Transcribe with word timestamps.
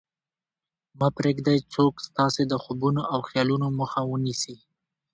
مه 0.99 1.07
پرېږدئ 1.17 1.57
څوک 1.73 1.93
ستاسې 2.07 2.43
د 2.47 2.53
خوبونو 2.63 3.01
او 3.13 3.19
خیالونو 3.29 3.67
مخه 3.79 4.01
ونیسي 4.11 4.55